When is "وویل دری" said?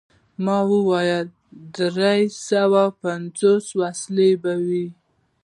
0.71-2.21